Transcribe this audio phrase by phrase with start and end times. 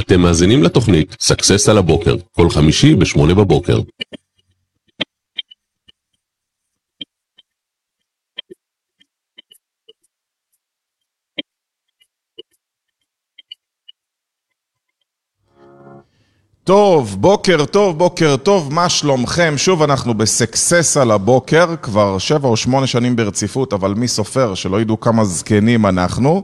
[0.00, 3.80] אתם מאזינים לתוכנית success על הבוקר, כל חמישי ב-8 בבוקר.
[16.64, 19.54] טוב, בוקר טוב, בוקר טוב, מה שלומכם?
[19.56, 24.80] שוב אנחנו בסקסס על הבוקר, כבר שבע או שמונה שנים ברציפות, אבל מי סופר, שלא
[24.80, 26.42] ידעו כמה זקנים אנחנו.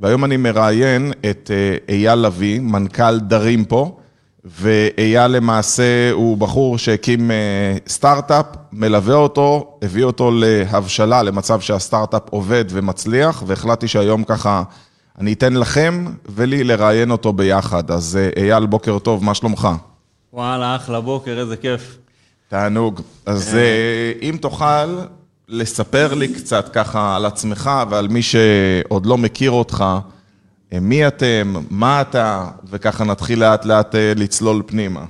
[0.00, 3.96] והיום אני מראיין את אה, אייל לביא, מנכ"ל דרים פה,
[4.44, 12.64] ואייל למעשה הוא בחור שהקים אה, סטארט-אפ, מלווה אותו, הביא אותו להבשלה, למצב שהסטארט-אפ עובד
[12.70, 14.62] ומצליח, והחלטתי שהיום ככה
[15.18, 17.90] אני אתן לכם ולי לראיין אותו ביחד.
[17.90, 19.68] אז אה, אייל, בוקר טוב, מה שלומך?
[20.32, 21.98] וואלה, אחלה בוקר, איזה כיף.
[22.48, 23.00] תענוג.
[23.26, 23.56] אז
[24.22, 24.98] אם תוכל
[25.50, 29.84] לספר לי קצת ככה על עצמך ועל מי שעוד לא מכיר אותך,
[30.80, 35.04] מי אתם, מה אתה, וככה נתחיל לאט לאט לצלול פנימה.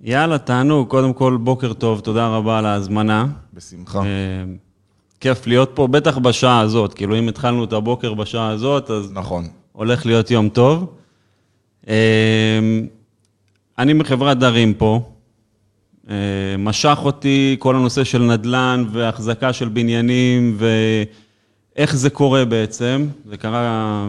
[0.00, 0.88] יאללה, תענוג.
[0.88, 3.26] קודם כל, בוקר טוב, תודה רבה על ההזמנה.
[3.54, 4.02] בשמחה.
[5.20, 6.94] כיף להיות פה, בטח בשעה הזאת.
[6.94, 9.12] כאילו, אם התחלנו את הבוקר בשעה הזאת, אז...
[9.12, 9.48] נכון.
[9.72, 10.94] הולך להיות יום טוב.
[13.78, 15.10] אני מחברת דרים פה.
[16.58, 23.06] משך אותי כל הנושא של נדל"ן והחזקה של בניינים ואיך זה קורה בעצם.
[23.24, 24.08] זה קרה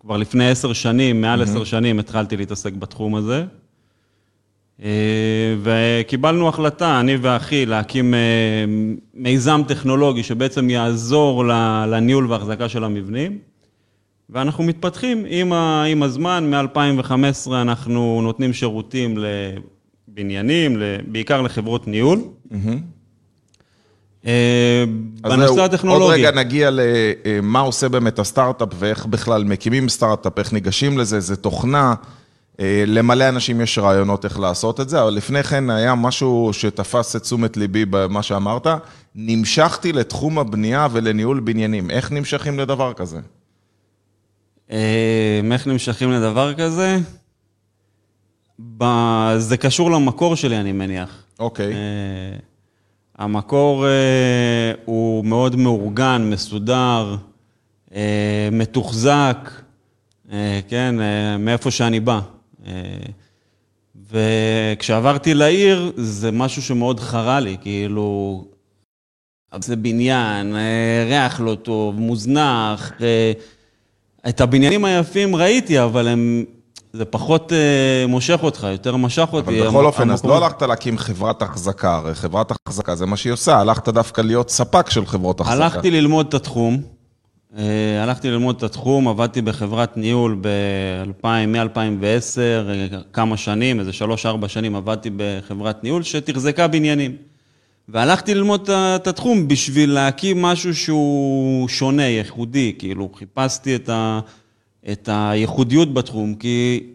[0.00, 3.44] כבר לפני עשר שנים, מעל עשר שנים התחלתי להתעסק בתחום הזה.
[5.62, 8.14] וקיבלנו החלטה, אני ואחי, להקים
[9.14, 11.44] מיזם טכנולוגי שבעצם יעזור
[11.88, 13.38] לניהול והחזקה של המבנים.
[14.30, 19.18] ואנחנו מתפתחים עם, עם הזמן, מ-2015 אנחנו נותנים שירותים
[20.12, 22.20] לבניינים, בעיקר לחברות ניהול.
[25.22, 26.04] בנושא הטכנולוגי.
[26.04, 31.36] עוד רגע נגיע למה עושה באמת הסטארט-אפ ואיך בכלל מקימים סטארט-אפ, איך ניגשים לזה, זה
[31.36, 31.94] תוכנה.
[32.86, 37.22] למלא אנשים יש רעיונות איך לעשות את זה, אבל לפני כן היה משהו שתפס את
[37.22, 38.66] תשומת ליבי במה שאמרת,
[39.14, 41.90] נמשכתי לתחום הבנייה ולניהול בניינים.
[41.90, 43.18] איך נמשכים לדבר כזה?
[44.70, 46.98] איך נמשכים לדבר כזה?
[49.38, 51.24] זה קשור למקור שלי, אני מניח.
[51.38, 51.72] אוקיי.
[53.18, 53.86] המקור
[54.84, 57.16] הוא מאוד מאורגן, מסודר,
[58.52, 59.50] מתוחזק,
[60.68, 60.94] כן,
[61.38, 62.20] מאיפה שאני בא.
[64.10, 68.44] וכשעברתי לעיר, זה משהו שמאוד חרה לי, כאילו,
[69.60, 70.56] זה בניין,
[71.08, 72.92] ריח לא טוב, מוזנח.
[74.28, 76.44] את הבניינים היפים ראיתי, אבל הם...
[76.92, 77.52] זה פחות
[78.08, 79.60] מושך אותך, יותר משך אותי.
[79.60, 83.32] אבל בכל אופן, אז לא הלכת להקים חברת החזקה, הרי חברת החזקה זה מה שהיא
[83.32, 85.64] עושה, הלכת דווקא להיות ספק של חברות החזקה.
[85.64, 86.82] הלכתי ללמוד את התחום,
[88.02, 90.40] הלכתי ללמוד את התחום, עבדתי בחברת ניהול
[91.24, 92.38] מ-2010,
[93.12, 97.16] כמה שנים, איזה שלוש-ארבע שנים עבדתי בחברת ניהול שתחזקה בניינים.
[97.88, 104.20] והלכתי ללמוד את התחום בשביל להקים משהו שהוא שונה, ייחודי, כאילו חיפשתי את, ה,
[104.92, 106.86] את הייחודיות בתחום, כי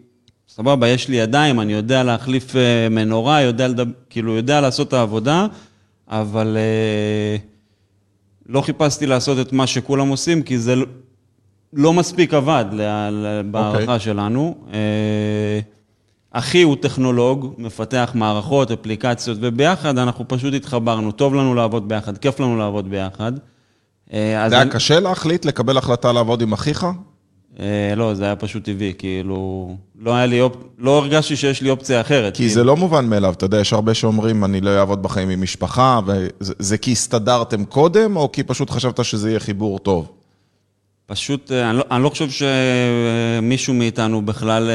[0.48, 2.54] סבבה, יש לי ידיים, אני יודע להחליף
[2.90, 3.68] מנורה, יודע,
[4.10, 5.46] כאילו, יודע לעשות את העבודה,
[6.08, 6.56] אבל
[8.46, 10.74] לא חיפשתי לעשות את מה שכולם עושים, כי זה
[11.72, 12.64] לא מספיק עבד
[13.50, 13.98] בהערכה okay.
[13.98, 14.54] שלנו.
[16.30, 21.12] אחי הוא טכנולוג, מפתח מערכות, אפליקציות, וביחד אנחנו פשוט התחברנו.
[21.12, 23.32] טוב לנו לעבוד ביחד, כיף לנו לעבוד ביחד.
[24.12, 24.70] זה היה אני...
[24.70, 26.86] קשה להחליט, לקבל החלטה לעבוד עם אחיך?
[27.96, 29.70] לא, זה היה פשוט טבעי, כאילו,
[30.00, 30.40] לא היה לי,
[30.78, 32.36] לא הרגשתי שיש לי אופציה אחרת.
[32.36, 35.42] כי זה לא מובן מאליו, אתה יודע, יש הרבה שאומרים, אני לא אעבוד בחיים עם
[35.42, 40.17] משפחה, וזה כי הסתדרתם קודם, או כי פשוט חשבת שזה יהיה חיבור טוב?
[41.10, 44.70] פשוט, אני לא, אני לא חושב שמישהו מאיתנו בכלל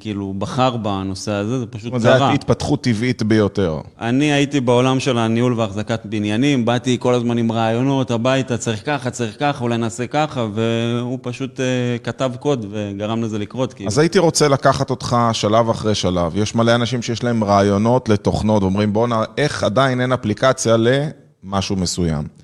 [0.00, 1.98] כאילו בחר בנושא הזה, זה פשוט קרה.
[1.98, 3.80] זה היה התפתחות טבעית ביותר.
[4.00, 9.10] אני הייתי בעולם של הניהול והחזקת בניינים, באתי כל הזמן עם רעיונות, הביתה, צריך ככה,
[9.10, 11.60] צריך ככה, אולי נעשה ככה, והוא פשוט
[12.04, 13.72] כתב קוד וגרם לזה לקרות.
[13.72, 13.88] כאילו.
[13.88, 16.32] אז הייתי רוצה לקחת אותך שלב אחרי שלב.
[16.36, 22.35] יש מלא אנשים שיש להם רעיונות לתוכנות, ואומרים בואנה, איך עדיין אין אפליקציה למשהו מסוים.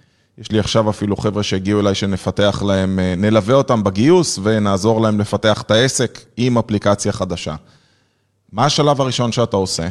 [0.43, 5.62] יש לי עכשיו אפילו חבר'ה שהגיעו אליי שנפתח להם, נלווה אותם בגיוס ונעזור להם לפתח
[5.62, 7.55] את העסק עם אפליקציה חדשה.
[8.53, 9.89] מה השלב הראשון שאתה עושה?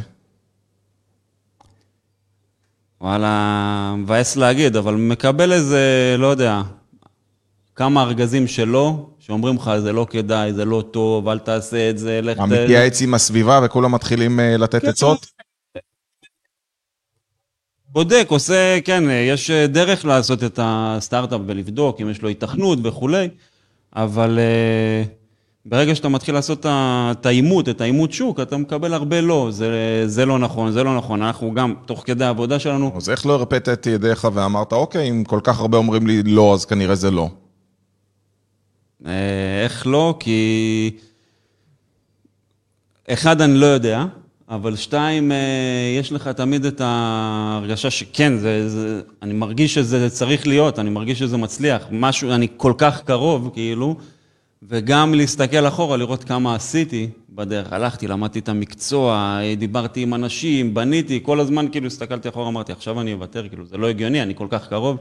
[3.01, 6.61] וואלה, מבאס להגיד, אבל מקבל איזה, לא יודע,
[7.75, 12.19] כמה ארגזים שלא, שאומרים לך, זה לא כדאי, זה לא טוב, אל תעשה את זה,
[12.23, 12.39] לך...
[12.39, 15.25] מתייעץ עם הסביבה וכולם מתחילים לתת עצות?
[17.93, 23.29] בודק, עושה, כן, יש דרך לעשות את הסטארט-אפ ולבדוק אם יש לו התכנות וכולי,
[23.95, 25.03] אבל אה,
[25.65, 30.25] ברגע שאתה מתחיל לעשות את העימות, את העימות שוק, אתה מקבל הרבה לא, זה, זה
[30.25, 31.21] לא נכון, זה לא נכון.
[31.21, 35.23] אנחנו גם, תוך כדי העבודה שלנו, אז איך לא הרפאת את ידיך ואמרת, אוקיי, אם
[35.23, 37.29] כל כך הרבה אומרים לי לא, אז כנראה זה לא.
[39.05, 40.15] אה, איך לא?
[40.19, 40.91] כי...
[43.09, 44.05] אחד, אני לא יודע,
[44.51, 45.37] אבל שתיים, אה,
[45.99, 51.19] יש לך תמיד את ההרגשה שכן, זה, זה, אני מרגיש שזה צריך להיות, אני מרגיש
[51.19, 51.87] שזה מצליח.
[51.91, 53.95] משהו, אני כל כך קרוב, כאילו,
[54.63, 57.73] וגם להסתכל אחורה, לראות כמה עשיתי בדרך.
[57.73, 63.01] הלכתי, למדתי את המקצוע, דיברתי עם אנשים, בניתי, כל הזמן כאילו הסתכלתי אחורה, אמרתי, עכשיו
[63.01, 64.97] אני אוותר, כאילו, זה לא הגיוני, אני כל כך קרוב.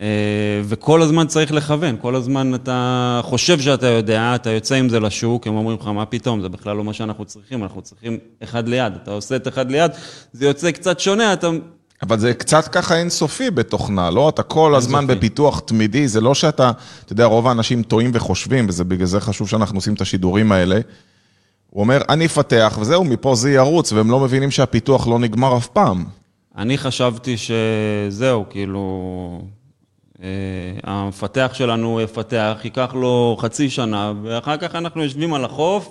[0.00, 0.06] אה,
[0.64, 5.46] וכל הזמן צריך לכוון, כל הזמן אתה חושב שאתה יודע, אתה יוצא עם זה לשוק,
[5.46, 8.92] הם אומרים לך, מה פתאום, זה בכלל לא מה שאנחנו צריכים, אנחנו צריכים אחד ליד.
[9.02, 9.90] אתה עושה את אחד ליד,
[10.32, 11.50] זה יוצא קצת שונה, אתה...
[12.02, 14.28] אבל זה קצת ככה אינסופי בתוכנה, לא?
[14.28, 15.18] אתה כל הזמן אינסופי.
[15.18, 16.72] בפיתוח תמידי, זה לא שאתה,
[17.04, 20.80] אתה יודע, רוב האנשים טועים וחושבים, וזה בגלל זה חשוב שאנחנו עושים את השידורים האלה.
[21.70, 25.66] הוא אומר, אני אפתח, וזהו, מפה זה ירוץ, והם לא מבינים שהפיתוח לא נגמר אף
[25.66, 26.04] פעם.
[26.56, 29.42] אני חשבתי שזהו, כאילו,
[30.82, 35.90] המפתח שלנו יפתח, ייקח לו חצי שנה, ואחר כך אנחנו יושבים על החוף.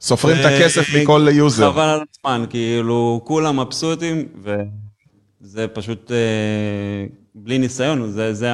[0.00, 1.72] סופרים את הכסף מכל יוזר.
[1.72, 6.16] חבל על הזמן, כאילו, כולם מבסוטים, וזה פשוט אה,
[7.34, 8.50] בלי ניסיון, זה, זה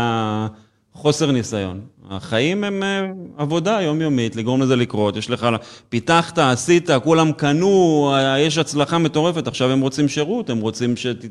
[0.94, 1.80] החוסר ניסיון.
[2.10, 3.06] החיים הם אה,
[3.36, 5.16] עבודה יומיומית, לגרום לזה לקרות.
[5.16, 5.46] יש לך,
[5.88, 11.24] פיתחת, עשית, כולם קנו, אה, יש הצלחה מטורפת, עכשיו הם רוצים שירות, הם רוצים שת...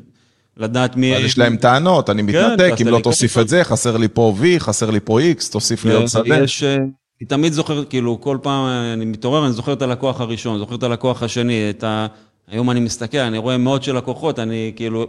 [0.56, 1.16] לדעת מי...
[1.16, 3.38] אז יש להם טענות, אני מתנתק, תעשה אם לא תוסיף.
[3.38, 6.38] את זה, חסר לי פה V, חסר לי פה X, תוסיף לי עוד שדה.
[6.38, 10.58] יש, אה, אני תמיד זוכר, כאילו, כל פעם אני מתעורר, אני זוכר את הלקוח הראשון,
[10.58, 12.06] זוכר את הלקוח השני, את ה...
[12.48, 15.06] היום אני מסתכל, אני רואה מאות של לקוחות, אני כאילו,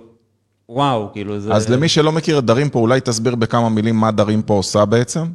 [0.70, 1.54] וואו, כאילו זה...
[1.54, 4.86] אז למי שלא מכיר את דרים פה, אולי תסביר בכמה מילים מה דרים פה עושה
[4.86, 5.26] בעצם?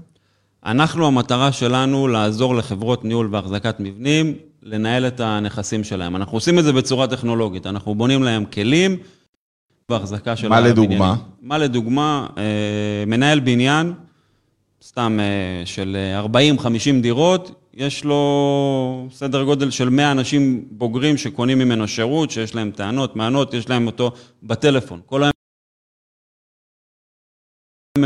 [0.66, 6.16] אנחנו, המטרה שלנו לעזור לחברות ניהול והחזקת מבנים, לנהל את הנכסים שלהם.
[6.16, 8.96] אנחנו עושים את זה בצורה טכנולוגית, אנחנו בונים להם כלים
[9.90, 10.82] והחזקה של מה הבניינים.
[10.82, 11.17] לדוגמה?
[11.43, 12.26] מה לדוגמה?
[12.38, 13.93] אה, מנהל בניין,
[14.82, 15.96] סתם אה, של
[16.58, 22.70] 40-50 דירות, יש לו סדר גודל של 100 אנשים בוגרים שקונים ממנו שירות, שיש להם
[22.70, 24.12] טענות, מענות, יש להם אותו
[24.43, 25.00] בטלפון.
[25.06, 25.32] כל היום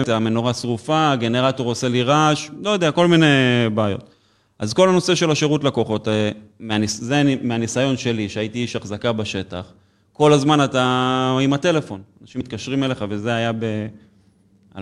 [0.09, 3.27] המנורה שרופה, הגנרטור עושה לי רעש, לא יודע, כל מיני
[3.75, 4.11] בעיות.
[4.59, 6.31] אז כל הנושא של השירות לקוחות, אה,
[6.61, 7.01] מהניס...
[7.01, 9.73] זה מהניסיון שלי, שהייתי איש החזקה בשטח,
[10.13, 14.79] כל הזמן אתה עם הטלפון, אנשים מתקשרים אליך, וזה היה ב-2010,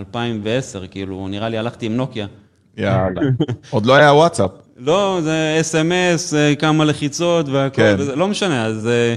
[0.91, 2.27] כאילו, נראה לי הלכתי עם נוקיה.
[2.77, 3.21] יאללה.
[3.69, 4.51] עוד לא היה וואטסאפ.
[4.77, 7.95] לא, זה אס.אם.אס, אה, כמה לחיצות והכל, כן.
[7.99, 9.15] וזה, לא משנה, אז אה,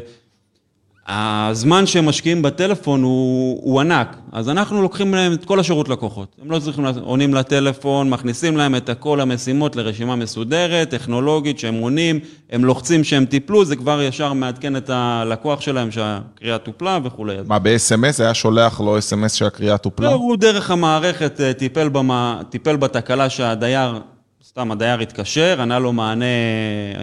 [1.09, 6.37] הזמן שהם משקיעים בטלפון הוא, הוא ענק, אז אנחנו לוקחים להם את כל השירות לקוחות.
[6.43, 12.21] הם לא צריכים, עונים לטלפון, מכניסים להם את כל המשימות לרשימה מסודרת, טכנולוגית, שהם עונים,
[12.51, 17.37] הם לוחצים שהם טיפלו, זה כבר ישר מעדכן את הלקוח שלהם שהקריאה טופלה וכולי.
[17.47, 20.11] מה, ב-SMS היה שולח לו SMS שהקריאה טופלה?
[20.11, 24.01] לא, הוא דרך המערכת אה, טיפל, במה, טיפל בתקלה שהדייר,
[24.45, 26.25] סתם הדייר התקשר, ענה לו מענה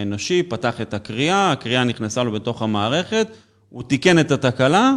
[0.02, 3.26] אנושי, פתח את הקריאה, הקריאה נכנסה לו בתוך המערכת,
[3.72, 4.94] הוא תיקן את התקלה,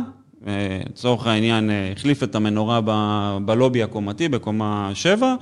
[0.90, 5.36] לצורך העניין החליף את המנורה ב- בלובי הקומתי, בקומה 7,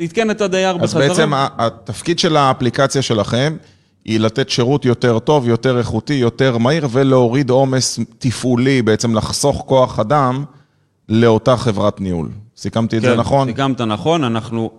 [0.00, 1.08] עדכן את הדייר אז בחזרה.
[1.08, 3.56] בעצם ה- התפקיד של האפליקציה שלכם
[4.04, 9.98] היא לתת שירות יותר טוב, יותר איכותי, יותר מהיר, ולהוריד עומס תפעולי, בעצם לחסוך כוח
[9.98, 10.44] אדם
[11.08, 12.28] לאותה חברת ניהול.
[12.56, 13.48] סיכמתי את זה נכון?
[13.48, 14.70] כן, סיכמת נכון, אנחנו,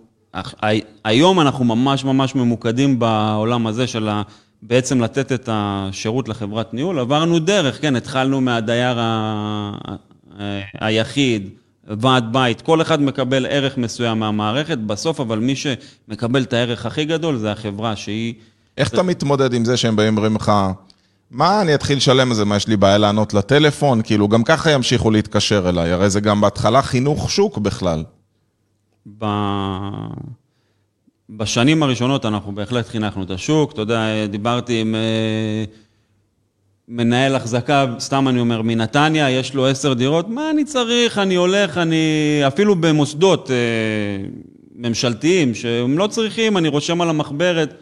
[1.04, 4.22] היום אנחנו ממש ממש ממוקדים בעולם הזה של ה,
[4.62, 7.00] בעצם לתת את השירות לחברת ניהול.
[7.00, 9.72] עברנו דרך, כן, התחלנו מהדייר ה,
[10.80, 11.50] היחיד,
[11.88, 17.06] ועד בית, כל אחד מקבל ערך מסוים מהמערכת, בסוף אבל מי שמקבל את הערך הכי
[17.06, 18.34] גדול זה החברה שהיא...
[18.78, 20.52] איך אתה מתמודד עם זה שהם באים ואומרים לך,
[21.32, 24.02] מה, אני אתחיל לשלם על זה, מה, יש לי בעיה לענות לטלפון?
[24.02, 28.04] כאילו, גם ככה ימשיכו להתקשר אליי, הרי זה גם בהתחלה חינוך שוק בכלל.
[29.18, 29.26] ב...
[31.30, 33.72] בשנים הראשונות אנחנו בהחלט חינכנו את השוק.
[33.72, 35.64] אתה יודע, דיברתי עם אה,
[36.88, 41.18] מנהל החזקה, סתם אני אומר, מנתניה, יש לו עשר דירות, מה אני צריך?
[41.18, 41.98] אני הולך, אני...
[42.48, 43.56] אפילו במוסדות אה,
[44.76, 47.74] ממשלתיים, שהם לא צריכים, אני רושם על המחברת.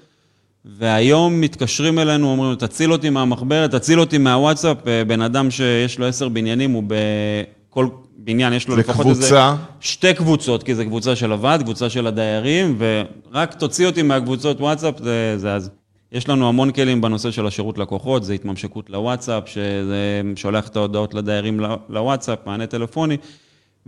[0.66, 4.88] והיום מתקשרים אלינו, אומרים, תציל אותי מהמחברת, תציל אותי מהוואטסאפ.
[4.88, 7.88] אה, בן אדם שיש לו עשר בניינים, הוא בכל
[8.26, 9.22] בניין, יש לו לפחות איזה...
[9.22, 14.62] קבוצה, שתי קבוצות, כי זו קבוצה של הוועד, קבוצה של הדיירים, ורק תוציא אותי מהקבוצות
[14.62, 15.70] וואטסאפ, זה, זה אז.
[16.12, 21.14] יש לנו המון כלים בנושא של השירות לקוחות, זה התממשקות לוואטסאפ, שזה שולח את ההודעות
[21.14, 23.18] לדיירים לוואטסאפ, מענה טלפוני,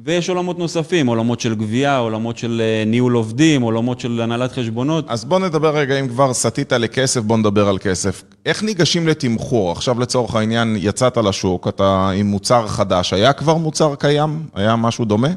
[0.05, 5.05] ויש עולמות נוספים, עולמות של גבייה, עולמות של אה, ניהול עובדים, עולמות של הנהלת חשבונות.
[5.07, 8.23] אז בוא נדבר רגע, אם כבר סטית לכסף, בוא נדבר על כסף.
[8.45, 9.71] איך ניגשים לתמחור?
[9.71, 14.45] עכשיו לצורך העניין, יצאת לשוק, אתה עם מוצר חדש, היה כבר מוצר קיים?
[14.53, 15.29] היה משהו דומה?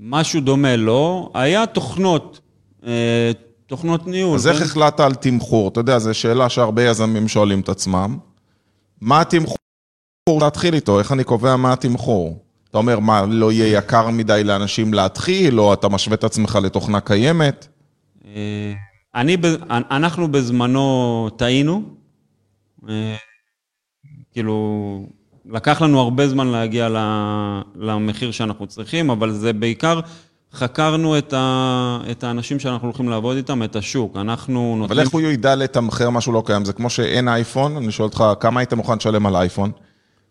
[0.00, 2.40] משהו דומה לא, היה תוכנות,
[2.86, 3.30] אה,
[3.66, 4.34] תוכנות ניהול.
[4.34, 4.64] אז איך כן?
[4.64, 5.68] החלטת על תמחור?
[5.68, 8.18] אתה יודע, זו שאלה שהרבה יזמים שואלים את עצמם.
[9.00, 9.56] מה התמחור
[10.40, 10.98] להתחיל איתו?
[10.98, 12.38] איך אני קובע מה התמחור?
[12.72, 17.00] אתה אומר, מה, לא יהיה יקר מדי לאנשים להתחיל, או אתה משווה את עצמך לתוכנה
[17.00, 17.66] קיימת?
[18.26, 18.72] אה,
[19.14, 19.36] אני,
[19.70, 21.82] אנחנו בזמנו טעינו,
[22.88, 23.16] אה,
[24.32, 25.06] כאילו,
[25.46, 26.88] לקח לנו הרבה זמן להגיע
[27.76, 30.00] למחיר שאנחנו צריכים, אבל זה בעיקר,
[30.52, 34.16] חקרנו את, ה, את האנשים שאנחנו הולכים לעבוד איתם, את השוק.
[34.16, 34.98] אנחנו נותנים...
[34.98, 36.64] אבל איך הוא ידע לתמחר משהו לא קיים?
[36.64, 39.70] זה כמו שאין אייפון, אני שואל אותך, כמה היית מוכן לשלם על אייפון?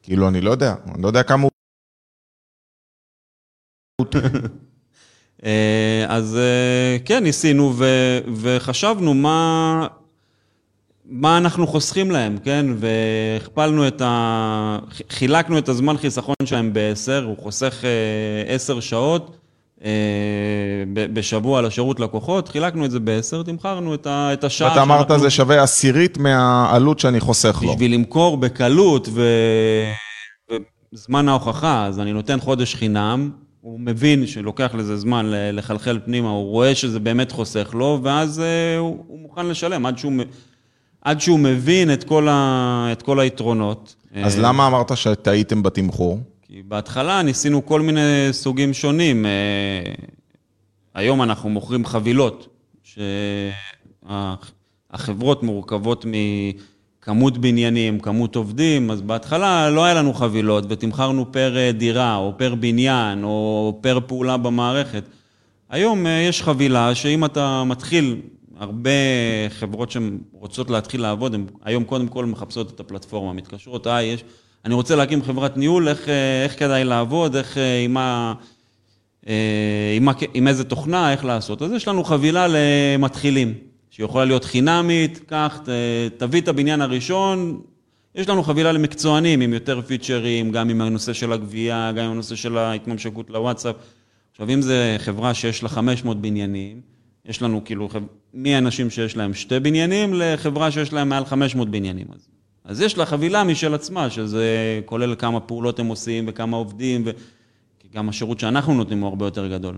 [0.03, 1.51] כאילו, אני לא יודע, אני לא יודע כמה הוא...
[5.45, 9.87] אה, אז אה, כן, ניסינו ו- וחשבנו מה,
[11.05, 12.65] מה אנחנו חוסכים להם, כן?
[12.77, 14.79] והכפלנו את ה...
[15.09, 19.37] חילקנו את הזמן חיסכון שלהם בעשר, הוא חוסך אה, עשר שעות
[20.95, 25.23] בשבוע לשירות לקוחות, חילקנו את זה בעשר, תמכרנו את, ה- את השעה ואתה אמרת שאנחנו-
[25.23, 27.73] זה שווה עשירית מהעלות שאני חוסך לו.
[27.73, 29.23] בשביל למכור בקלות ו...
[30.93, 36.51] וזמן ההוכחה, אז אני נותן חודש חינם, הוא מבין שלוקח לזה זמן לחלחל פנימה, הוא
[36.51, 40.19] רואה שזה באמת חוסך לו, ואז אה, הוא, הוא מוכן לשלם עד שהוא, מ-
[41.01, 42.89] עד שהוא מבין את כל, ה...
[42.91, 43.95] את כל היתרונות.
[44.15, 46.19] אז אה, למה אמרת שטעיתם בתמחור?
[46.41, 49.25] כי בהתחלה ניסינו כל מיני סוגים שונים.
[49.25, 49.31] אה,
[50.95, 52.47] היום אנחנו מוכרים חבילות,
[54.03, 56.05] שהחברות מורכבות
[57.01, 62.33] מכמות בניינים, כמות עובדים, אז בהתחלה לא היה לנו חבילות ותמכרנו פר אה, דירה, או
[62.37, 65.03] פר בניין, או פר פעולה במערכת.
[65.69, 68.15] היום אה, יש חבילה שאם אתה מתחיל,
[68.57, 68.89] הרבה
[69.49, 74.23] חברות שרוצות להתחיל לעבוד, הן היום קודם כל מחפשות את הפלטפורמה, מתקשרות, אה, יש,
[74.65, 78.33] אני רוצה להקים חברת ניהול, איך, אה, איך כדאי לעבוד, איך, עם, אה,
[79.95, 81.61] עם, מה, עם איזה תוכנה, איך לעשות.
[81.61, 85.59] אז יש לנו חבילה למתחילים, שיכולה להיות חינמית, קח,
[86.17, 87.61] תביא את הבניין הראשון,
[88.15, 92.35] יש לנו חבילה למקצוענים עם יותר פיצ'רים, גם עם הנושא של הגבייה, גם עם הנושא
[92.35, 93.75] של ההתממשקות לוואטסאפ.
[94.31, 96.81] עכשיו, אם זה חברה שיש לה 500 בניינים,
[97.25, 97.89] יש לנו כאילו
[98.33, 102.07] מאנשים שיש להם שתי בניינים לחברה שיש להם מעל 500 בניינים.
[102.13, 102.27] אז,
[102.65, 107.11] אז יש לה חבילה משל עצמה, שזה כולל כמה פעולות הם עושים וכמה עובדים, ו...
[107.79, 109.75] כי גם השירות שאנחנו נותנים הוא הרבה יותר גדול.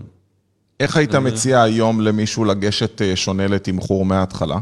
[0.84, 4.58] איך היית מציע היום למישהו לגשת אה, שונה לתמחור מההתחלה?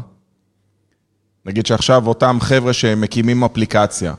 [1.45, 4.13] נגיד שעכשיו אותם חבר'ה שמקימים אפליקציה,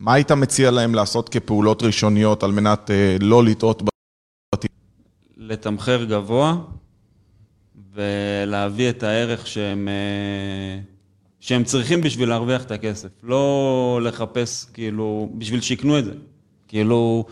[0.00, 3.86] מה היית מציע להם לעשות כפעולות ראשוניות על מנת אה, לא לטעות ב...
[5.36, 6.56] לתמחר גבוה
[7.94, 10.80] ולהביא את הערך שהם, אה,
[11.40, 13.08] שהם צריכים בשביל להרוויח את הכסף.
[13.22, 16.12] לא לחפש, כאילו, בשביל שיקנו את זה.
[16.68, 17.24] כאילו,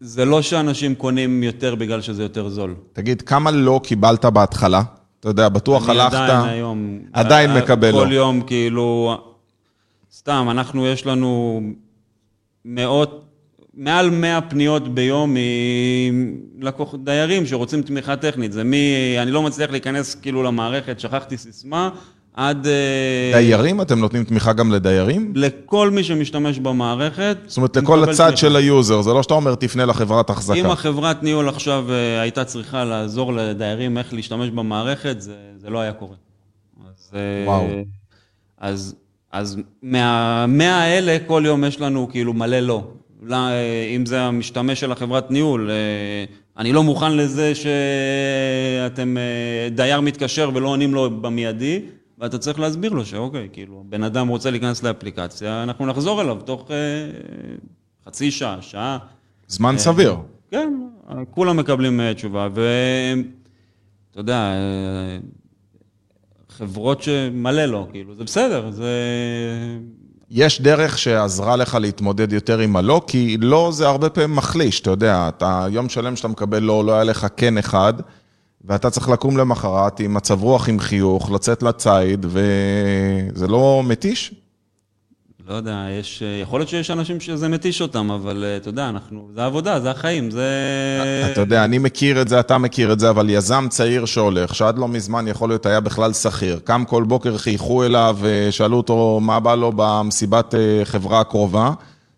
[0.00, 2.74] זה לא שאנשים קונים יותר בגלל שזה יותר זול.
[2.92, 4.82] תגיד, כמה לא קיבלת בהתחלה?
[5.20, 6.14] אתה יודע, בטוח אני הלכת...
[6.14, 6.98] עדיין היום...
[7.12, 8.14] עדיין מקבל כל לא.
[8.14, 9.18] יום, כאילו...
[10.12, 11.60] סתם, אנחנו, יש לנו
[12.64, 13.24] מאות,
[13.74, 15.36] מעל 100 פניות ביום
[16.56, 18.52] מלקוח, דיירים שרוצים תמיכה טכנית.
[18.52, 19.16] זה מי...
[19.22, 21.90] אני לא מצליח להיכנס כאילו למערכת, שכחתי סיסמה,
[22.34, 22.66] עד...
[22.66, 23.80] אה, דיירים?
[23.80, 25.32] אתם נותנים תמיכה גם לדיירים?
[25.36, 27.36] לכל מי שמשתמש במערכת.
[27.46, 28.36] זאת אומרת, לכל הצד תמיכה.
[28.36, 30.72] של ה user, זה לא שאתה אומר, תפנה לחברת האחזקה.
[30.72, 35.92] החברת ניהול עכשיו אה, הייתה צריכה לעזור לדיירים איך להשתמש במערכת, זה, זה לא היה
[35.92, 36.16] קורה.
[36.88, 37.66] אז, אה, וואו.
[38.58, 38.94] אז,
[39.32, 42.82] אז מהמאה האלה, כל יום יש לנו כאילו מלא לא.
[43.22, 43.36] לא,
[43.96, 45.70] אם זה המשתמש של החברת ניהול,
[46.58, 49.16] אני לא מוכן לזה שאתם,
[49.70, 51.80] דייר מתקשר ולא עונים לו במיידי,
[52.20, 56.70] ואתה צריך להסביר לו שאוקיי, כאילו, בן אדם רוצה להיכנס לאפליקציה, אנחנו נחזור אליו תוך
[56.70, 56.76] אה,
[58.06, 58.98] חצי שעה, שעה.
[59.48, 60.16] זמן סביר.
[60.50, 60.72] כן,
[61.30, 65.18] כולם מקבלים אה, תשובה, ואתה יודע, אה,
[66.48, 68.90] חברות שמלא לא, כאילו, זה בסדר, זה...
[70.30, 74.90] יש דרך שעזרה לך להתמודד יותר עם הלא, כי לא זה הרבה פעמים מחליש, אתה
[74.90, 77.94] יודע, אתה יום שלם שאתה מקבל לא, לא היה לך כן אחד,
[78.64, 84.34] ואתה צריך לקום למחרת עם מצב רוח, עם חיוך, לצאת לציד, וזה לא מתיש?
[85.50, 88.88] לא יודע, יש, אה, יכול להיות שיש אנשים שזה מתיש אותם, אבל אה, אתה יודע,
[88.88, 90.48] אנחנו, זה עבודה, זה החיים, זה...
[91.32, 94.78] אתה יודע, אני מכיר את זה, אתה מכיר את זה, אבל יזם צעיר שהולך, שעד
[94.78, 99.40] לא מזמן יכול להיות היה בכלל שכיר, קם כל בוקר, חייכו אליו, ושאלו אותו מה
[99.40, 101.72] בא לו במסיבת אה, חברה הקרובה,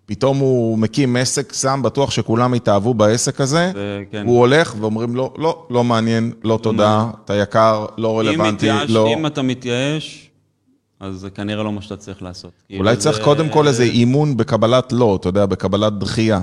[0.07, 4.27] פתאום הוא מקים עסק, שם, בטוח שכולם התאהבו בעסק הזה, זה, כן.
[4.27, 9.09] הוא הולך ואומרים לו, לא, לא מעניין, לא תודה, אתה יקר, לא רלוונטי, מתייאש, לא...
[9.13, 10.31] אם אתה מתייאש,
[11.01, 12.51] אז זה כנראה לא מה שאתה צריך לעשות.
[12.71, 16.41] אולי כאילו צריך זה- קודם כל איזה אימון בקבלת לא, אתה יודע, בקבלת דחייה.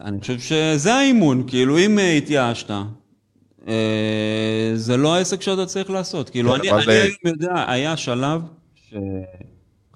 [0.00, 2.70] אני חושב שזה האימון, כאילו אם אה, התייאשת,
[3.68, 6.30] אה, זה לא העסק שאתה צריך לעשות.
[6.30, 8.40] כאילו, כן, אני אני אה, היום יודע, היה שלב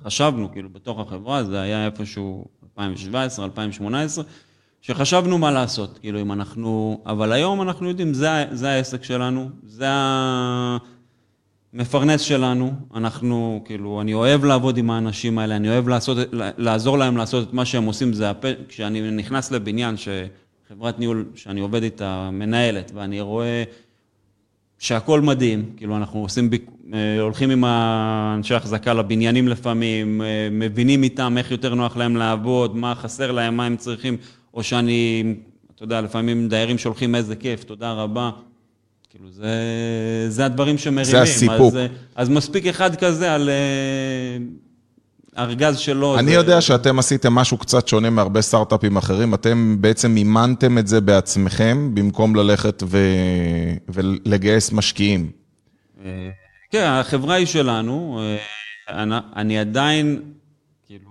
[0.00, 2.44] שחשבנו, כאילו, בתוך החברה, זה היה איפשהו
[2.78, 4.24] 2017, 2018,
[4.80, 7.00] שחשבנו מה לעשות, כאילו, אם אנחנו...
[7.06, 9.86] אבל היום אנחנו יודעים, זה, זה העסק שלנו, זה
[11.72, 17.16] המפרנס שלנו, אנחנו, כאילו, אני אוהב לעבוד עם האנשים האלה, אני אוהב לעשות, לעזור להם
[17.16, 18.44] לעשות את מה שהם עושים, זה הפ...
[18.68, 23.64] כשאני נכנס לבניין שחברת ניהול שאני עובד איתה מנהלת, ואני רואה
[24.78, 26.70] שהכל מדהים, כאילו אנחנו עושים, ביק-
[27.20, 32.94] הולכים עם האנשי החזקה לבניינים לפעמים, אה, מבינים איתם איך יותר נוח להם לעבוד, מה
[32.94, 34.16] חסר להם, מה הם צריכים,
[34.54, 35.24] או שאני,
[35.74, 38.30] אתה יודע, לפעמים דיירים שולחים איזה כיף, תודה רבה.
[39.10, 39.52] כאילו, זה,
[40.28, 41.04] זה הדברים שמרימים.
[41.10, 41.72] זה הסיפוק.
[41.72, 44.36] אז, אה, אז מספיק אחד כזה על אה,
[45.44, 46.18] ארגז שלו.
[46.18, 50.86] אני זה- יודע שאתם עשיתם משהו קצת שונה מהרבה סטארט-אפים אחרים, אתם בעצם מימנתם את
[50.88, 52.98] זה בעצמכם, במקום ללכת ו...
[53.88, 55.30] ולגייס משקיעים.
[56.70, 58.36] כן, החברה היא שלנו, אה,
[59.02, 60.22] אני- אני עדיין,
[60.86, 61.10] כאילו,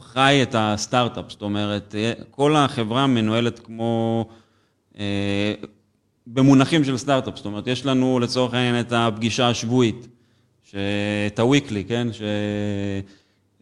[0.00, 4.24] חי את הסטארט-אפ, זאת אומרת, אה, כל החברה מנוהלת כמו,
[4.98, 5.54] אה,
[6.26, 10.06] במונחים של סטארט-אפ, זאת אומרת, יש לנו לצורך העניין את הפגישה השבועית,
[10.64, 10.74] ש-
[11.26, 12.08] את ה-weekly, כן,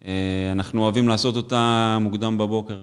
[0.04, 2.80] שאנחנו אוהבים לעשות אותה מוקדם בבוקר.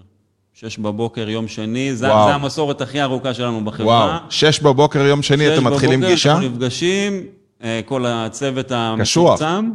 [0.54, 2.08] שש בבוקר, יום שני, זה.
[2.08, 3.86] זה המסורת הכי ארוכה שלנו בחברה.
[3.86, 6.32] וואו, שש בבוקר יום שני שש אתם מתחילים בבוקר פגישה?
[6.34, 7.24] אנחנו נפגשים,
[7.86, 8.72] כל הצוות.
[8.72, 9.72] המצומצם.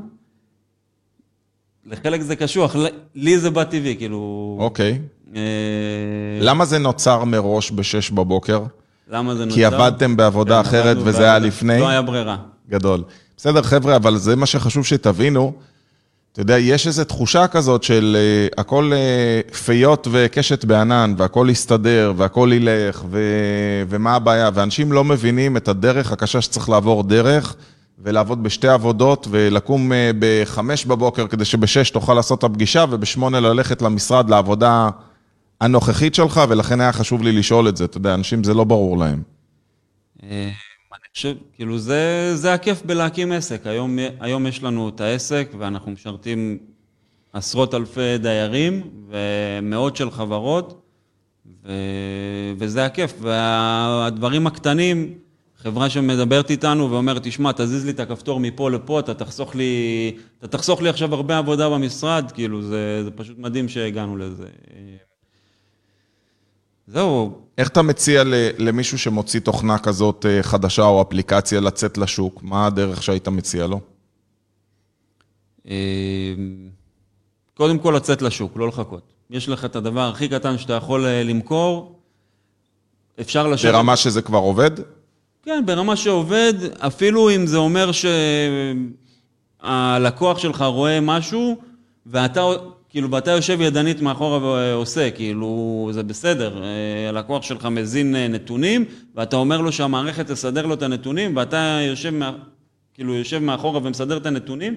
[1.86, 2.76] לחלק זה קשוח,
[3.14, 4.56] לי זה בא טבעי, כאילו...
[4.60, 4.98] אוקיי.
[5.36, 5.40] אה,
[6.40, 8.62] למה זה נוצר מראש בשש בבוקר?
[9.10, 9.56] למה זה נוצר?
[9.56, 11.38] כי עבדתם בעבודה כן, אחרת וזה היה.
[11.38, 11.80] לפני?
[11.80, 12.36] לא היה ברירה.
[12.68, 13.02] גדול.
[13.36, 15.52] בסדר, חבר'ה, אבל זה מה שחשוב שתבינו.
[16.32, 22.12] אתה יודע, יש איזו תחושה כזאת של uh, הכל uh, פיות וקשת בענן, והכל יסתדר,
[22.16, 23.20] והכל ילך, ו...
[23.88, 27.56] ומה הבעיה, ואנשים לא מבינים את הדרך הקשה שצריך לעבור דרך,
[27.98, 33.82] ולעבוד בשתי עבודות, ולקום uh, בחמש בבוקר כדי שבשש תוכל לעשות את הפגישה, ובשמונה ללכת
[33.82, 34.88] למשרד לעבודה
[35.60, 37.84] הנוכחית שלך, ולכן היה חשוב לי לשאול את זה.
[37.84, 39.22] אתה יודע, אנשים זה לא ברור להם.
[41.16, 43.66] אה, אני חושב, כאילו, זה, זה הכיף בלהקים עסק.
[43.66, 46.58] היום, היום יש לנו את העסק, ואנחנו משרתים
[47.32, 50.82] עשרות אלפי דיירים ומאות של חברות,
[51.64, 51.72] ו,
[52.58, 53.14] וזה הכיף.
[53.20, 55.14] והדברים הקטנים,
[55.56, 60.48] חברה שמדברת איתנו ואומרת, תשמע, תזיז לי את הכפתור מפה לפה, אתה תחסוך לי, אתה
[60.48, 64.46] תחסוך לי עכשיו הרבה עבודה במשרד, כאילו, זה, זה פשוט מדהים שהגענו לזה.
[66.92, 68.22] זהו, איך אתה מציע
[68.58, 72.42] למישהו שמוציא תוכנה כזאת אה, חדשה או אפליקציה לצאת לשוק?
[72.42, 73.80] מה הדרך שהיית מציע לו?
[75.68, 75.74] אה,
[77.54, 79.02] קודם כל לצאת לשוק, לא לחכות.
[79.30, 81.98] יש לך את הדבר הכי קטן שאתה יכול אה, למכור,
[83.20, 83.72] אפשר לשבת...
[83.72, 84.70] ברמה שזה כבר עובד?
[85.42, 87.90] כן, ברמה שעובד, אפילו אם זה אומר
[89.62, 91.56] שהלקוח שלך רואה משהו,
[92.06, 92.40] ואתה,
[92.90, 96.62] כאילו, ואתה יושב ידנית מאחורה ועושה, כאילו, זה בסדר.
[96.62, 101.78] אה, הלקוח שלך מזין אה, נתונים, ואתה אומר לו שהמערכת תסדר לו את הנתונים, ואתה
[101.82, 102.32] יושב, מה,
[102.94, 104.74] כאילו, יושב מאחורה ומסדר את הנתונים,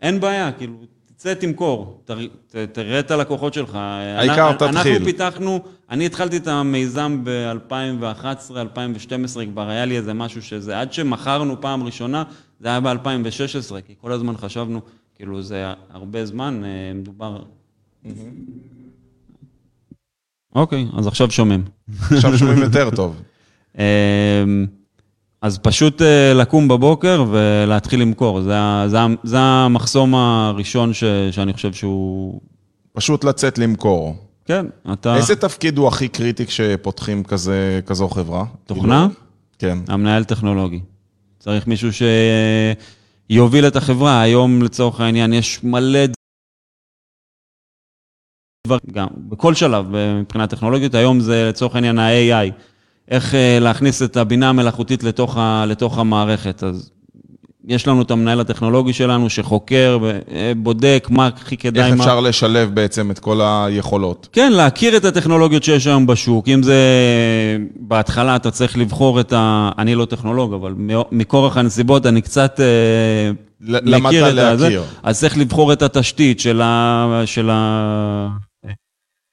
[0.00, 0.74] אין בעיה, כאילו,
[1.06, 2.10] תצא תמכור, ת,
[2.72, 3.74] תראה את הלקוחות שלך.
[3.74, 4.92] העיקר אנחנו- תתחיל.
[4.92, 8.24] אנחנו פיתחנו, אני התחלתי את המיזם ב-2011,
[8.56, 12.22] 2012, כבר היה לי איזה משהו שזה, עד שמכרנו פעם ראשונה,
[12.60, 14.80] זה היה ב-2016, כי כל הזמן חשבנו,
[15.14, 17.42] כאילו זה הרבה זמן, אה, מדובר...
[20.54, 21.64] אוקיי, אז עכשיו שומעים.
[22.00, 23.20] עכשיו שומעים יותר טוב.
[23.78, 23.82] אמ,
[25.42, 28.54] אז פשוט אה, לקום בבוקר ולהתחיל למכור, זה,
[28.86, 32.40] זה, זה המחסום הראשון ש, שאני חושב שהוא...
[32.92, 34.16] פשוט לצאת למכור.
[34.44, 35.16] כן, אתה...
[35.16, 38.44] איזה תפקיד הוא הכי קריטי כשפותחים כזה, כזו חברה?
[38.66, 39.08] תוכנה?
[39.58, 39.78] כן.
[39.88, 40.80] המנהל טכנולוגי.
[41.38, 41.92] צריך מישהו
[43.28, 44.20] שיוביל את החברה.
[44.20, 46.06] היום, לצורך העניין, יש מלא
[48.66, 49.86] דברים, גם בכל שלב
[50.20, 50.94] מבחינה טכנולוגית.
[50.94, 52.52] היום זה לצורך העניין ה-AI.
[53.08, 56.62] איך אה, להכניס את הבינה המלאכותית לתוך, ה, לתוך המערכת.
[56.62, 56.90] אז
[57.68, 59.98] יש לנו את המנהל הטכנולוגי שלנו שחוקר,
[60.30, 62.04] אה, בודק מה הכי כדאי, איך מה...
[62.04, 64.28] אפשר לשלב בעצם את כל היכולות?
[64.32, 66.48] כן, להכיר את הטכנולוגיות שיש היום בשוק.
[66.48, 66.76] אם זה
[67.76, 69.70] בהתחלה אתה צריך לבחור את ה...
[69.78, 70.74] אני לא טכנולוג, אבל
[71.12, 74.64] מכורח הנסיבות אני קצת אה, למדת מכיר את הזה.
[74.64, 74.82] להכיר.
[75.02, 77.22] אז צריך לבחור את התשתית של ה...
[77.26, 77.50] של.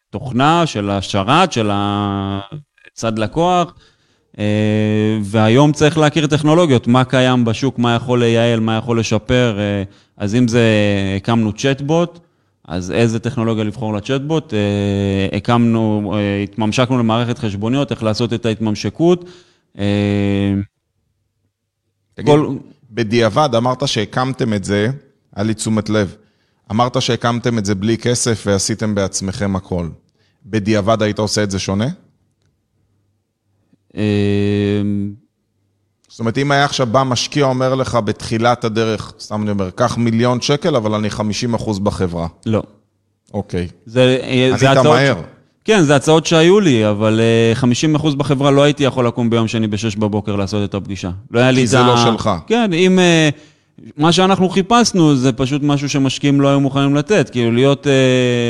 [0.09, 3.73] התוכנה, של השרת, של הצד לקוח, אה,
[5.23, 9.57] והיום צריך להכיר טכנולוגיות, מה קיים בשוק, מה יכול לייעל, מה יכול לשפר.
[9.59, 9.83] אה,
[10.17, 10.63] אז אם זה,
[11.17, 12.19] הקמנו צ'טבוט,
[12.67, 14.53] אז איזה טכנולוגיה לבחור לצ'טבוט?
[14.53, 19.29] אה, הקמנו, התממשקנו למערכת חשבוניות, איך לעשות את ההתממשקות.
[22.13, 22.55] תגיד, כל...
[22.91, 24.89] בדיעבד אמרת שהקמתם את זה,
[25.35, 26.15] היה לי תשומת לב.
[26.71, 29.89] אמרת שהקמתם את זה בלי כסף ועשיתם בעצמכם הכל.
[30.45, 31.87] בדיעבד היית עושה את זה שונה?
[33.95, 34.01] אמ,
[36.09, 39.97] זאת אומרת, אם היה עכשיו בא משקיע אומר לך בתחילת הדרך, סתם אני אומר, קח
[39.97, 42.27] מיליון שקל, אבל אני 50 אחוז בחברה.
[42.45, 42.63] לא.
[43.33, 43.67] אוקיי.
[43.85, 44.85] זה, אה, זה הצעות...
[44.85, 45.15] מהר.
[45.65, 47.21] כן, זה הצעות שהיו לי, אבל
[47.53, 51.09] 50 אה, אחוז בחברה לא הייתי יכול לקום ביום שני ב-6 בבוקר לעשות את הפגישה.
[51.31, 51.67] לא היה לי את ה...
[51.67, 52.29] כי זה לא שלך.
[52.47, 52.99] כן, אם...
[52.99, 53.29] אה,
[53.97, 57.87] מה שאנחנו חיפשנו זה פשוט משהו שמשקיעים לא היו מוכנים לתת, כאילו להיות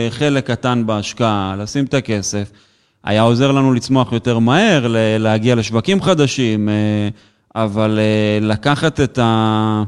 [0.09, 2.51] חלק קטן בהשקעה, לשים את הכסף.
[3.03, 4.87] היה עוזר לנו לצמוח יותר מהר,
[5.19, 7.09] להגיע לשווקים חדשים, אה,
[7.55, 9.83] אבל אה, לקחת את, ה...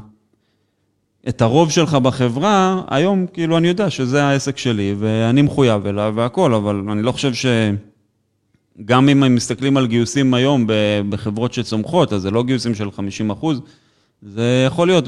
[1.30, 6.54] את הרוב שלך בחברה, היום כאילו אני יודע שזה העסק שלי ואני מחויב אליו והכל,
[6.54, 7.46] אבל אני לא חושב ש...
[8.86, 10.66] גם אם הם מסתכלים על גיוסים היום
[11.10, 13.62] בחברות שצומחות, אז זה לא גיוסים של 50 אחוז,
[14.22, 15.06] זה יכול להיות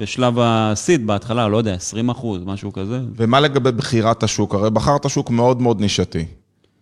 [0.00, 3.00] בשלב הסיד בהתחלה, לא יודע, 20 אחוז, משהו כזה.
[3.16, 4.54] ומה לגבי בחירת השוק?
[4.54, 6.24] הרי בחרת שוק מאוד מאוד נישתי.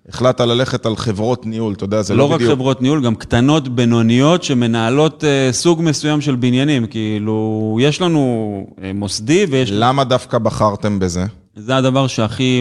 [0.09, 2.43] החלטת ללכת על חברות ניהול, אתה יודע, זה לא, לא בדיוק...
[2.43, 6.87] לא רק חברות ניהול, גם קטנות, בינוניות, שמנהלות uh, סוג מסוים של בניינים.
[6.87, 9.71] כאילו, יש לנו uh, מוסדי ויש...
[9.73, 11.25] למה דווקא בחרתם בזה?
[11.57, 12.61] זה הדבר שהכי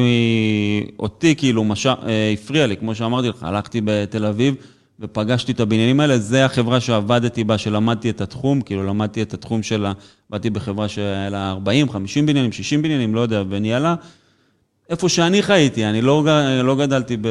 [0.99, 1.85] אותי, כאילו, מש...
[1.85, 1.89] uh,
[2.33, 4.55] הפריע לי, כמו שאמרתי לך, הלכתי בתל אביב
[4.99, 9.63] ופגשתי את הבניינים האלה, זה החברה שעבדתי בה, שלמדתי את התחום, כאילו, למדתי את התחום
[9.63, 9.91] של ה...
[10.29, 13.95] באתי בחברה שהיה לה 40, 50 בניינים, 60 בניינים, לא יודע, וניהלה.
[14.91, 16.25] איפה שאני חייתי, אני לא,
[16.63, 17.27] לא גדלתי ב...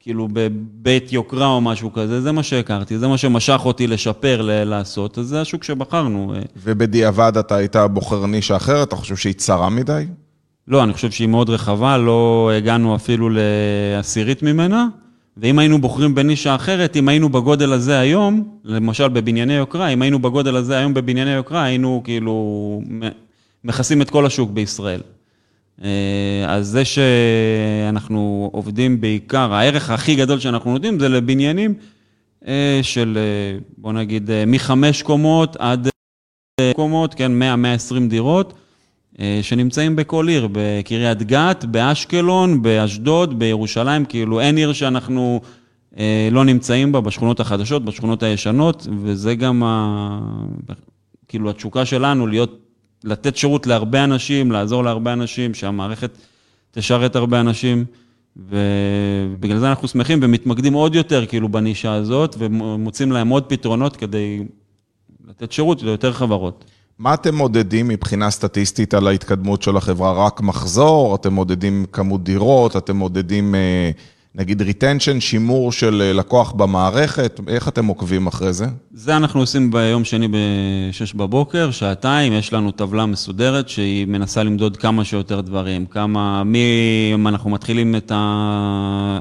[0.00, 4.64] כאילו בבית יוקרה או משהו כזה, זה מה שהכרתי, זה מה שמשך אותי לשפר, ל-
[4.64, 6.34] לעשות, אז זה השוק שבחרנו.
[6.56, 10.04] ובדיעבד אתה היית בוחר נישה אחרת, אתה חושב שהיא צרה מדי?
[10.68, 14.86] לא, אני חושב שהיא מאוד רחבה, לא הגענו אפילו לעשירית ממנה,
[15.36, 20.18] ואם היינו בוחרים בנישה אחרת, אם היינו בגודל הזה היום, למשל בבנייני יוקרה, אם היינו
[20.18, 22.82] בגודל הזה היום בבנייני יוקרה, היינו כאילו
[23.64, 25.00] מכסים את כל השוק בישראל.
[25.84, 31.74] אה, אז זה שאנחנו עובדים בעיקר, הערך הכי גדול שאנחנו נותנים זה לבניינים
[32.46, 35.88] אה, של, אה, בוא נגיד, מחמש קומות עד
[36.76, 38.54] קומות, כן, 100-120 דירות,
[39.42, 45.40] שנמצאים בכל עיר, בקריית גת, באשקלון, באשדוד, בירושלים, כאילו אין עיר שאנחנו
[46.30, 50.20] לא נמצאים בה, בשכונות החדשות, בשכונות הישנות, וזה גם, ה...
[51.28, 52.69] כאילו, התשוקה שלנו להיות
[53.04, 56.10] לתת שירות להרבה אנשים, לעזור להרבה אנשים, שהמערכת
[56.70, 57.84] תשרת הרבה אנשים,
[58.36, 64.42] ובגלל זה אנחנו שמחים ומתמקדים עוד יותר כאילו בנישה הזאת, ומוצאים להם עוד פתרונות כדי
[65.28, 66.64] לתת שירות ליותר חברות.
[66.98, 70.26] מה אתם מודדים מבחינה סטטיסטית על ההתקדמות של החברה?
[70.26, 71.14] רק מחזור?
[71.14, 72.76] אתם מודדים כמות דירות?
[72.76, 73.54] אתם מודדים...
[73.54, 73.90] אה...
[74.34, 78.66] נגיד retention, שימור של אה, לקוח במערכת, איך אתם עוקבים אחרי זה?
[78.92, 84.76] זה אנחנו עושים ביום שני ב-6 בבוקר, שעתיים, יש לנו טבלה מסודרת שהיא מנסה למדוד
[84.76, 86.60] כמה שיותר דברים, כמה, מי,
[87.14, 88.12] אם אנחנו מתחילים את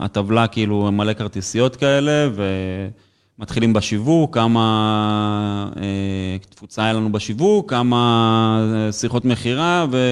[0.01, 2.29] הטבלה, כאילו מלא כרטיסיות כאלה,
[3.39, 10.11] ומתחילים בשיווק, כמה אה, תפוצה היה לנו בשיווק, כמה אה, שיחות מכירה, ו...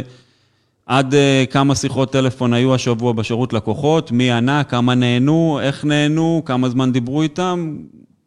[0.87, 6.41] עד uh, כמה שיחות טלפון היו השבוע בשירות לקוחות, מי ענה, כמה נהנו, איך נהנו,
[6.45, 7.77] כמה זמן דיברו איתם,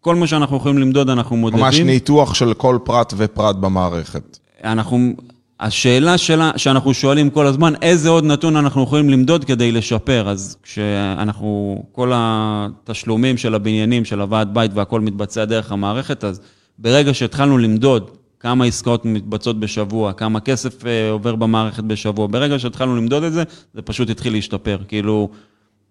[0.01, 1.61] כל מה שאנחנו יכולים למדוד אנחנו מודדים.
[1.65, 4.39] ממש ניתוח של כל פרט ופרט במערכת.
[4.65, 5.13] אנחנו,
[5.61, 10.29] השאלה שלה, שאנחנו שואלים כל הזמן, איזה עוד נתון אנחנו יכולים למדוד כדי לשפר?
[10.29, 16.41] אז כשאנחנו, כל התשלומים של הבניינים, של הוועד בית והכל מתבצע דרך המערכת, אז
[16.79, 18.11] ברגע שהתחלנו למדוד
[18.41, 22.27] כמה עסקאות מתבצעות בשבוע, כמה כסף אה, עובר במערכת בשבוע.
[22.27, 23.43] ברגע שהתחלנו למדוד את זה,
[23.75, 24.79] זה פשוט התחיל להשתפר.
[24.89, 25.29] כאילו,